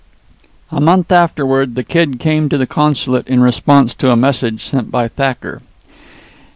[0.71, 4.89] A month afterward the Kid came to the consulate in response to a message sent
[4.89, 5.61] by Thacker.